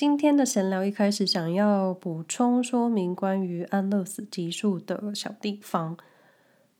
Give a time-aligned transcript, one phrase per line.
[0.00, 5.98] 今天的闲聊一开始想要补充说明关于安乐死集数的小地方。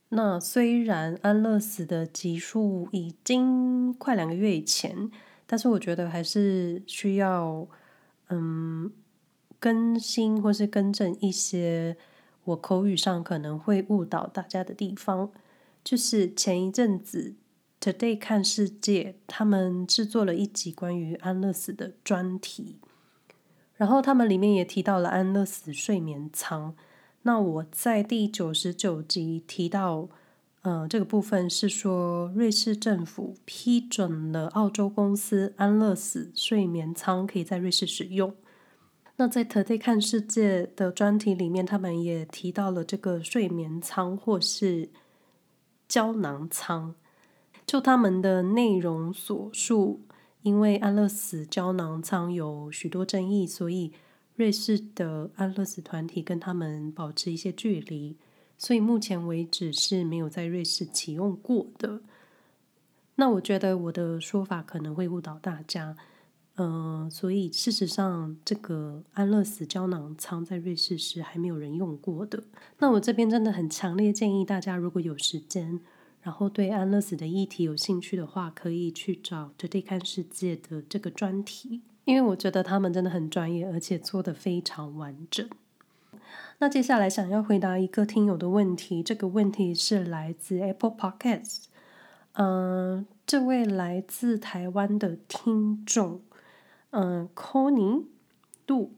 [0.09, 5.11] 那虽然安乐死的集数已经快两个月以前，
[5.47, 7.69] 但是我觉得还是需要
[8.31, 8.91] 嗯
[9.59, 11.99] 更新或是更正一些
[12.45, 15.31] 我口语上可能会误导大家的地方。
[15.85, 17.35] 就是前一阵子
[17.83, 22.77] Today 看世界他们制作了一集关于安乐死的专题。
[23.81, 26.75] 然后他们里面也提到了安乐死睡眠舱。
[27.23, 30.07] 那我在第九十九集提到，
[30.61, 38.35] 呃，这个部分是说瑞士政府批准了澳洲公司安乐死睡眠舱可以在瑞士使用。
[39.17, 44.91] 那在 Today 看世界的专题里面，他们也提到了这个睡眠舱或是
[45.89, 46.95] 胶囊舱。
[47.67, 50.03] 就他们的内容所述。
[50.43, 53.93] 因为安乐死胶囊舱有许多争议，所以
[54.37, 58.17] 瑞士的安乐死团体跟他们保持一些距离，
[58.57, 62.01] 所以目前为止是没有在瑞士启用过的。
[63.17, 65.95] 那我觉得我的说法可能会误导大家，
[66.57, 72.43] 嗯、所以事实上这个安乐死胶囊舱在瑞士是还没有人用过的。
[72.79, 75.81] 那我这边真的很强烈建议大家，如果有时间。
[76.23, 85.49] 然后对安乐死的议题有兴趣的话，可以去找 Today 看世界的这个专题，因为我觉得他们真的很专业，而且做得非常完整。
[86.59, 91.65] 那接下来想要回答一个听友的问题，这个问题是来自 Apple Podcast，
[92.33, 96.21] 嗯，这位来自台湾的听众，
[96.91, 98.05] 嗯，Connie
[98.67, 98.93] 杜，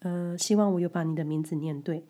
[0.00, 2.04] 呃，希望我有把你的名字念对。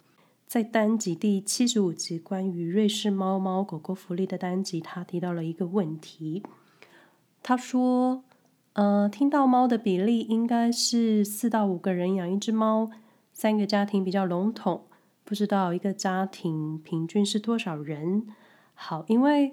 [0.49, 6.43] 在单集第七十五集关于瑞士猫猫狗狗福利的单集，他提到了一个问题。
[7.43, 8.25] 他说
[8.73, 12.91] ：“呃，听到猫的比例应该是四到五个人养一只猫，
[13.35, 14.85] 三个家庭比较笼统，
[15.23, 18.27] 不知道一个家庭平均是多少人？”
[18.73, 19.53] 好，因为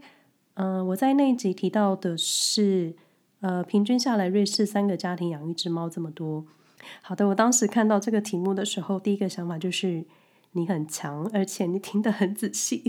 [0.54, 2.96] 呃，我在那一集提到的是，
[3.42, 6.46] 呃，平均下来瑞士三个家庭养一只猫这么多。
[7.02, 10.06] 好的，我当时看到这个题目的时候，第一个想法就是。
[10.56, 12.82] 你很强，而且你听得很仔细，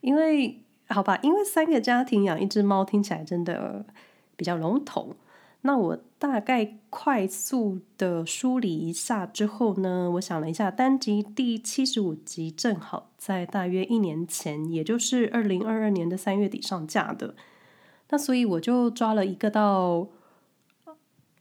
[0.00, 3.84] 因为好吧，因为三个家庭养一只猫听起来真的
[4.34, 5.14] 比较笼统。
[5.62, 17.34] 那我大概快速的梳理一下之后呢，我想了一下，单集第七十五集正好在大约一年前，也就是二零二二年的三月底上架的。
[18.10, 20.06] 那所以我就抓了一个到，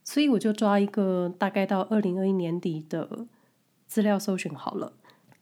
[0.03, 3.27] 所以我就抓一个大概到二零二一年底的
[3.85, 4.93] 资料搜寻好了。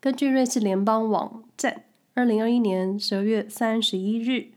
[0.04, 4.48] 根据瑞士联邦网站，二零二一年十二月三十一日，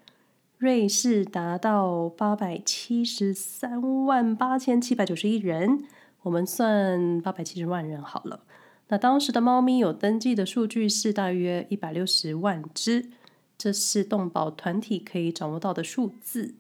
[0.58, 5.84] 瑞士达到八百七十三万八千七百九十一人，
[6.22, 8.40] 我们算八百七十万人好了。
[8.88, 13.10] 那当时的猫咪有登记的数据是大约一百六十万只，
[13.56, 16.56] 这是动保团体可以掌握到的数字。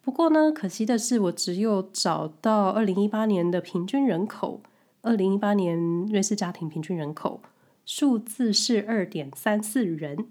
[0.00, 4.62] 不过呢，可惜的是，我只有找到二零一八年的平均人口，
[5.02, 7.42] 二零一八年瑞士家庭平均人口。
[7.84, 10.28] 数字是二点三四人。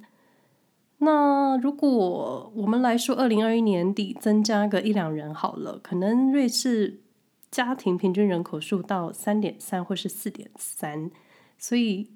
[1.04, 7.02] 那如果我们来说，二零二一年底增加个一两人好了，可能瑞士
[7.50, 11.10] 家庭平均人口数到三点三或是四点三。
[11.58, 12.12] 所以，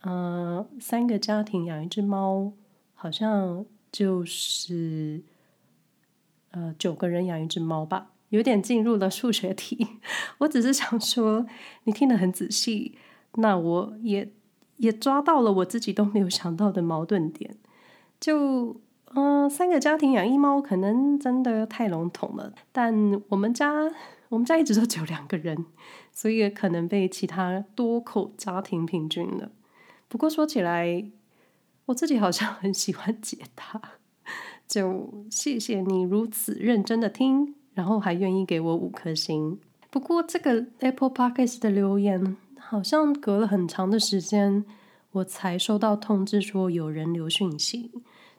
[0.00, 2.54] 呃，三个家庭养一只猫，
[2.94, 5.22] 好像就是
[6.52, 9.86] 呃九个人养一只猫吧，有点进入了数学题。
[10.38, 11.44] 我只是想说，
[11.84, 12.96] 你听得很仔细，
[13.34, 14.32] 那我也。
[14.76, 17.56] 也抓到了我自己都没有想到的矛盾点，
[18.20, 18.80] 就
[19.14, 22.52] 嗯、三个家庭养一猫可能真的太笼统了。
[22.72, 23.72] 但我们家
[24.28, 25.66] 我们家一直都只有两个人，
[26.12, 29.52] 所以也可能被其他多口家庭平均了。
[30.08, 31.04] 不过说起来，
[31.86, 33.80] 我自己好像很喜欢解答，
[34.66, 39.60] 就谢谢你如此认真的听，然后还愿意给我五颗星。
[39.90, 42.36] 不过这个 Apple Podcast 的留言。
[42.66, 44.64] 好像隔了很长的时间，
[45.12, 47.92] 我才收到通知说有人留讯息。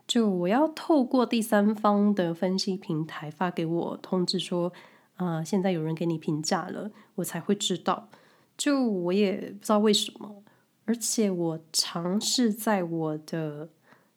[0.08, 4.74] 就我要透过第三方的分析平台发给我通知说，
[5.16, 8.10] 啊、现在有人给你评价了，我才会知道。
[8.58, 10.44] 就我也不知道为什么，
[10.86, 13.70] 而且我尝试在我的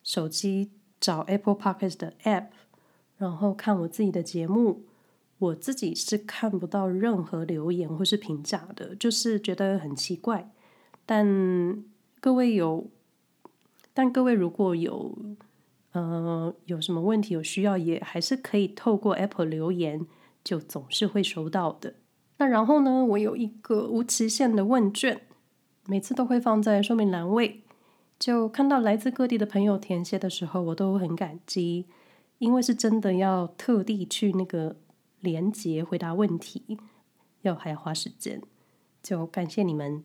[0.03, 2.49] 手机找 Apple Podcast 的 App，
[3.17, 4.85] 然后看我自己的节目。
[5.39, 10.51] 我自己是看不到任何留言或是评价的，就是觉得很奇怪。
[11.07, 11.85] 但
[12.21, 12.91] 各位有，
[13.95, 15.17] 但各位如果有，
[15.93, 20.07] 呃，有什么问题有需要，也还是可以透过 Apple 留言，
[20.43, 21.95] 就总是会收到的。
[22.39, 25.23] 那然后呢，我有一个无期限的问卷，
[25.87, 27.63] 每次都会放在说明栏位。
[28.19, 31.87] 就看到来自各地的朋友填写的时候，我都很感激，
[32.39, 34.77] 因为是真的要特地去那个
[35.21, 36.79] 连结回答问题，
[37.43, 38.41] 要还要花时间，
[39.03, 40.05] 就感谢你们。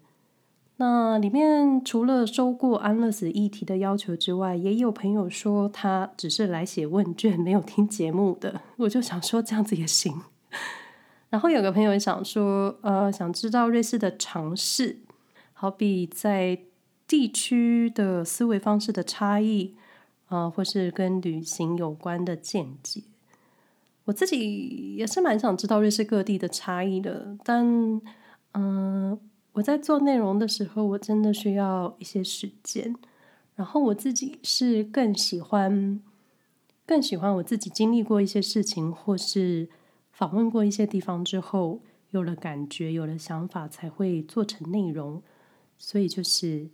[0.77, 8.61] 那里面除了收过安乐死议题的要求之外，也有朋友说他只是来写问卷，没有听节目的。
[8.77, 10.21] 我就想说这样子也行。
[11.29, 14.99] 然后有个朋友想说，呃，想知道瑞士的尝试，
[15.53, 16.59] 好比在
[17.07, 19.75] 地区的思维方式的差异，
[20.25, 23.03] 啊、呃，或是跟旅行有关的见解。
[24.05, 28.01] 我自己也是蛮想知道瑞士各地的差异的，但，
[28.51, 29.17] 嗯、
[29.53, 32.95] 我在做内容的时候，我真的需要一些时间。
[33.55, 36.01] 然后我自己是更喜欢，
[36.85, 39.69] 更喜欢我自己经历过一些事情，或是
[40.11, 45.21] 访问过一些地方之后，有了感觉，有了想法，才会做成内容。
[45.77, 46.69] 所以就是，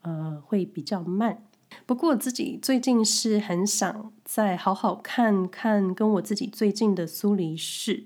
[0.00, 1.44] 呃，会比较慢。
[1.86, 8.04] 不过我自己最近是很想再好好看看跟我自己最近的苏黎世。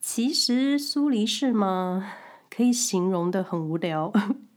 [0.00, 2.12] 其实苏黎世嘛？
[2.50, 4.12] 可以形容的很无聊，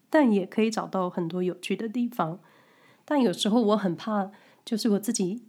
[0.10, 2.40] 但也可以找到很多有趣的地方。
[3.04, 4.30] 但有时候我很怕，
[4.64, 5.42] 就是我自己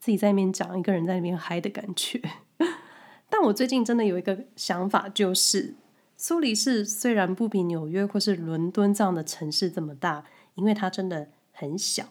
[0.00, 2.20] 自己在那边讲，一个人在那边嗨的感觉。
[3.30, 5.76] 但我最近真的有一个想法，就是
[6.16, 10.24] 苏黎世虽然不比纽约或是伦敦这样的城市这么大，
[10.54, 12.10] 因为它真的很小。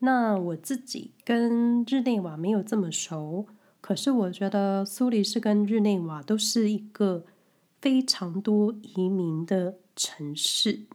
[0.00, 3.46] 那我自己跟日内瓦没有这么熟，
[3.80, 7.24] 可是我觉得苏黎世跟日内瓦都是一个。
[7.78, 10.86] 非常多移民的城市。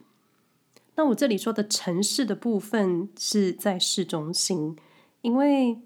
[0.96, 4.76] 那我这里说的城市的部分是在市中心，
[5.22, 5.78] 因为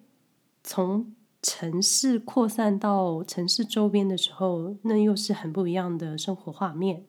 [0.64, 7.04] 从城市扩散到城市周边的时候，那又是很不一样的生活画面。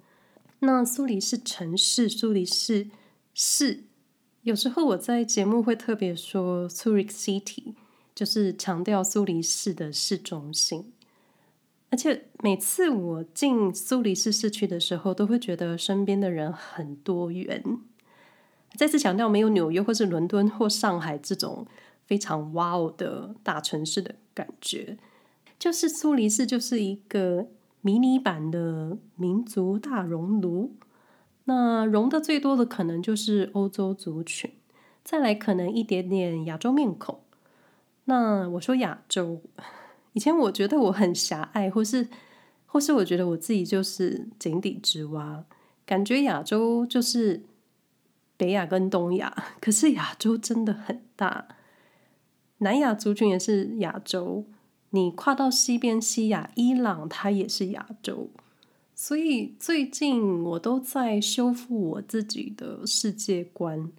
[0.59, 2.89] 那苏黎世城市，苏黎世
[3.33, 3.85] 市，
[4.47, 7.73] 有时候我在节目会特别说 Zurich City，
[8.15, 10.93] 就是强调苏黎世的市中心。
[11.89, 17.61] 而且每次我进苏黎世市区的时候，都会觉得身边的人很多元。
[18.77, 21.67] 再次强调，没有纽约或是伦敦或上海这种
[22.05, 24.97] 非常哇哦的大城市的感觉。
[25.59, 27.47] 就是苏黎世就是一个
[27.81, 30.73] 迷你版的民族大熔炉。
[31.49, 34.51] 那融的最多的可能就是欧洲族群，
[35.03, 37.21] 再来可能一点点亚洲面孔。
[38.05, 39.41] 那我说亚洲。
[40.11, 42.07] 以前我觉得我很狭隘，或是
[42.65, 45.45] 或是我觉得我自己就是井底之蛙，
[45.85, 47.43] 感觉亚洲就是
[48.35, 51.47] 北亚跟东亚，可是亚洲真的很大，
[52.57, 54.45] 南亚族群也是亚洲，
[54.89, 58.31] 你跨到西边西亚，伊朗它也是亚洲，
[58.99, 63.91] 所以最近我都在修复我自己的世界观，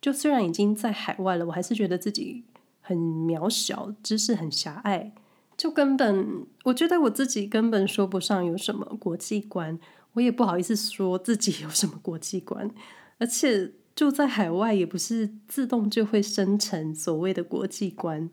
[0.00, 2.42] 就虽然已经在海外了，我还是觉得自己
[2.80, 5.12] 很渺小，知识很狭隘。
[5.54, 9.78] 就根本，我觉得我自己根本说不上有什么国际观，
[10.14, 12.70] 我也不好意思说自己有什么国际观，
[13.18, 18.30] 而且住在海外也不是自动就会生成所谓的国际观，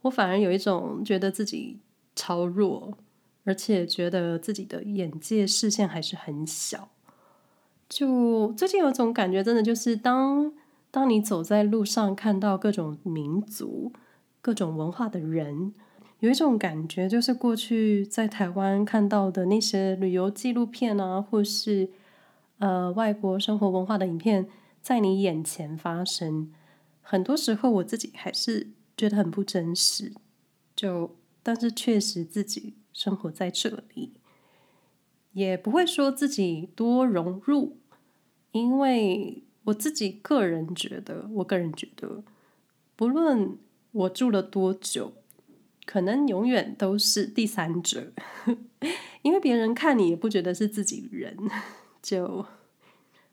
[0.00, 1.80] 我反而有一种觉得自己
[2.16, 2.96] 超弱，
[3.44, 6.90] 而且觉得自己的眼界视线还是很小。
[7.88, 10.52] 就最近有种感觉，真的就是当
[10.90, 13.92] 当你走在路上，看到各种民族、
[14.40, 15.74] 各种文化的人。
[16.20, 21.90] 有一种感觉，就是过去在台湾看到的那些旅游纪录片啊，或是
[22.58, 24.48] 呃外国生活文化的影片，
[24.80, 26.50] 在你眼前发生。
[27.02, 30.14] 很多时候，我自己还是觉得很不真实。
[30.74, 34.14] 就，但是确实自己生活在这里，
[35.32, 37.76] 也不会说自己多融入，
[38.52, 42.24] 因为我自己个人觉得，我个人觉得，
[42.96, 43.58] 不论
[43.92, 45.12] 我住了多久。
[45.86, 48.10] 可能永远都是第三者，
[49.20, 51.36] 因为别人看你也不觉得是自己人，
[52.00, 52.42] 就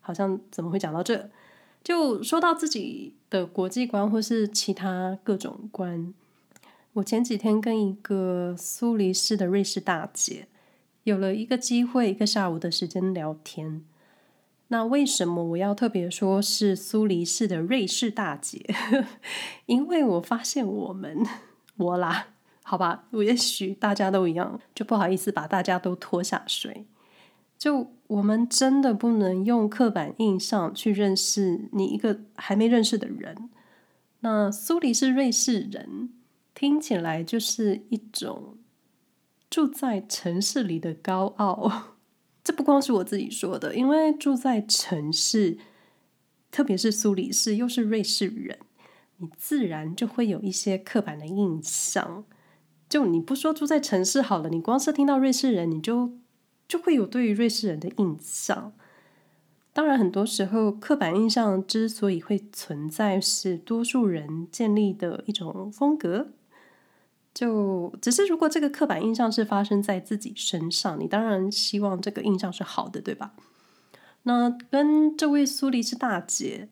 [0.02, 1.30] 好像怎么会讲到这？
[1.82, 6.14] 就说到自己的国际观或是其他各种观。
[6.94, 10.48] 我前几天跟一个苏黎世的瑞士大姐
[11.04, 13.86] 有了一个机会，一个下午的时间聊天。
[14.68, 18.66] 那为什么我要特别说是苏黎世的瑞士大姐？
[19.68, 21.26] 因为我发现我们
[21.78, 22.28] 我啦。
[22.64, 26.86] 好吧，我也许大家都一样，就不好意思把大家都拖下水。
[27.58, 33.50] 就我们真的不能用刻板印象去认识你一个还没认识的人。
[34.22, 36.12] 那苏黎世瑞士人
[36.62, 38.56] 听起来就是一种
[39.50, 41.96] 住在城市里的高傲，
[42.44, 45.58] 这不光是我自己说的，因为住在城市，
[46.52, 48.60] 特别是苏黎世，又是瑞士人，
[49.18, 52.26] 你自然就会有一些刻板的印象。
[52.88, 56.14] 就你不说住在城市好了，你光是听到瑞士人，你就
[56.68, 58.72] 就会有对于瑞士人的印象。
[59.74, 66.34] 当然，很多时候刻板印象之所以会存在，是多数人建立的一种风格。
[67.34, 73.34] 就只是，如果这个刻板印象是发生在自己身上，你当然希望这个印象是好的，对吧？
[74.24, 76.70] 那跟这位苏黎世大姐，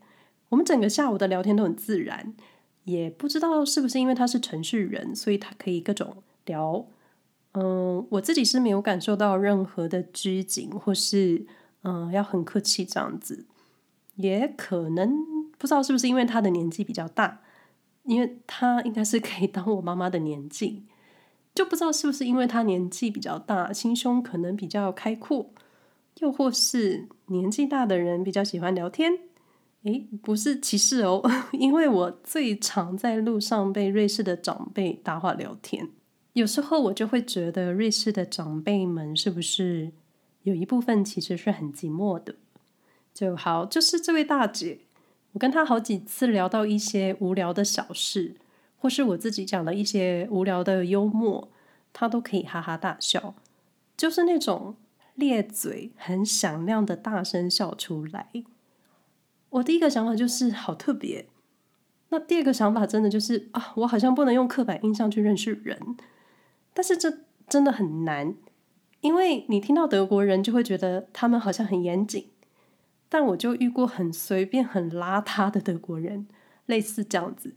[0.49, 2.33] 我们整个下午的聊天都很自然，
[2.83, 6.85] 也不知道是不是因为她是城市人，所以她可以各种聊。
[7.53, 11.47] 嗯，我自己是没有感受到任何的拘谨，或是
[11.83, 13.45] 嗯要很客气这样子。
[14.15, 15.09] 也可能
[15.57, 17.41] 不知道是不是因为她的年纪比较大。
[18.09, 20.83] 因为他应该是可以当我妈妈的年纪，
[21.53, 25.51] 就不知道是不是因为他年纪比较大，心胸可能比较开阔，
[26.17, 29.13] 又或是年纪大的人比较喜欢聊天。
[29.83, 31.21] 诶，不是歧视哦，
[31.53, 35.87] 因为我最常在路上被瑞士的长辈搭话聊天，
[36.33, 39.91] 有时候我就会觉得瑞士的长辈们是不是
[40.41, 42.33] 有一部分其实是很寂寞的？
[43.13, 44.79] 就好，就是这位大姐。
[45.39, 48.35] 跟他好几次聊到一些无聊的小事，
[48.77, 51.49] 或是我自己讲的一些无聊的幽默，
[51.93, 53.33] 他都可以哈哈大笑，
[53.95, 54.75] 就是那种
[55.15, 58.29] 咧嘴很响亮的大声笑出来。
[59.51, 61.25] 我第一个想法就是好特别，
[62.09, 65.97] 那第二个想法真的就是啊，我好像不能用刻板印象去认识人，
[66.73, 68.35] 但是这真的很难，
[69.01, 72.29] 因为你听到德国人就会觉得他们好像很严谨。
[73.09, 76.27] 但我就遇过很随便、很邋遢的德国人，
[76.67, 77.55] 类似这样子。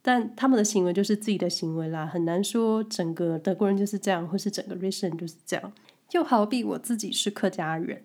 [0.00, 5.72] 但他们的行为就是自己的行为啦，很难说整个德国人就是这样，或是整个瑞士人就是这样。
[6.08, 8.04] 就好比我自己是客家人，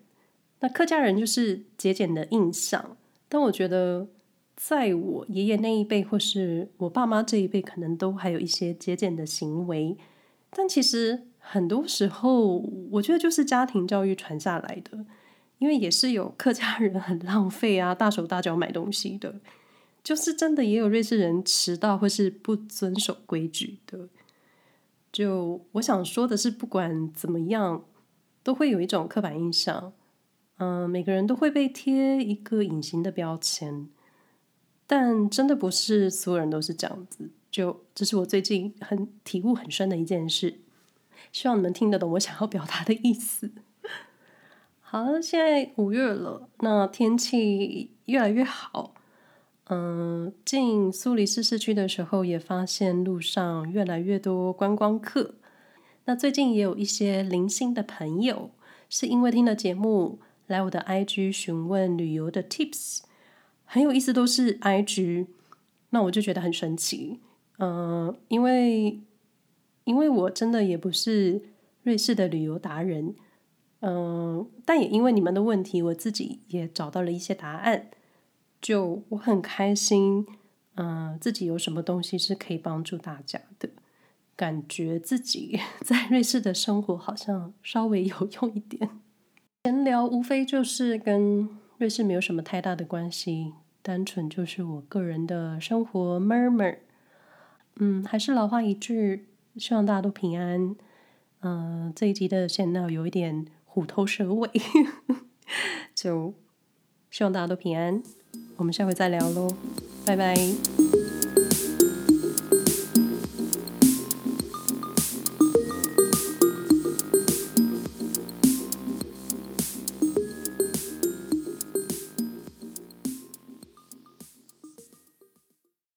[0.60, 2.96] 那客家人就是节俭的印象。
[3.28, 4.08] 但我觉得，
[4.56, 9.96] 在我爷爷那一辈，或是我爸妈这一辈，可能都还有一些节俭的行为。
[10.50, 12.58] 但其实很多时候，
[12.90, 15.06] 我觉得就是家庭教育传下来的。
[15.62, 19.32] 因为也是有客家人很浪费啊，大手大脚买东西的，
[20.02, 24.08] 就是真的也有瑞士人迟到或是不遵守规矩的。
[25.12, 27.84] 就我想说的是，不管怎么样，
[28.42, 29.92] 都会有一种刻板印象。
[30.56, 33.86] 嗯，每个人都会被贴一个隐形的标签，
[34.88, 37.30] 但真的不是所有人都是这样子。
[37.52, 40.58] 就这是我最近很体悟很深的一件事，
[41.30, 43.52] 希望你们听得懂我想要表达的意思。
[44.92, 48.92] 好，现在五月了，那天气越来越好。
[49.70, 55.36] 嗯，进苏黎世市区的时候，也发现路上越来越多观光客。
[56.04, 58.50] 那最近也有一些零星的朋友，
[58.90, 63.00] 是因为听了节目来我的 IG 询问旅游的 tips，
[63.64, 65.28] 很有意思，都是 IG。
[65.88, 67.20] 那我就觉得很神奇。
[67.56, 69.00] 嗯，因为
[69.84, 71.40] 因为我真的也不是
[71.82, 73.14] 瑞士的旅游达人。
[73.84, 77.90] 嗯，但也因为你们的问题，我自己也找到了一些答案。
[78.60, 80.24] 就我很开心，
[80.76, 83.70] 嗯，自己有什么东西是可以帮助大家的，
[84.36, 88.88] 感觉自己 在瑞士的生活好像稍微有用一点。
[89.64, 91.48] 闲聊无非就是跟
[91.78, 96.78] 瑞士没有什么太大的关系，单纯就是我个人的生活 murmur。
[97.80, 100.76] 嗯，还是老话一句，希望大家都平安。
[101.40, 103.46] 嗯，这一集的闲聊有一点。
[103.74, 104.50] 虎头蛇尾，
[105.94, 106.34] 就
[107.10, 108.02] 希望大家都平安。
[108.56, 109.48] 我们下回再聊喽，
[110.04, 110.36] 拜拜。